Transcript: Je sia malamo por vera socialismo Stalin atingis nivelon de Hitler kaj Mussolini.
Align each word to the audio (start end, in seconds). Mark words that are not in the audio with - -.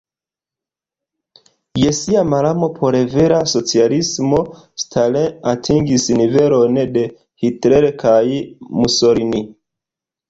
Je 1.81 1.91
sia 1.97 2.23
malamo 2.29 2.69
por 2.79 2.97
vera 3.11 3.37
socialismo 3.53 4.41
Stalin 4.85 5.39
atingis 5.53 6.09
nivelon 6.23 6.83
de 6.97 7.07
Hitler 7.45 7.89
kaj 8.05 8.19
Mussolini. 8.81 9.47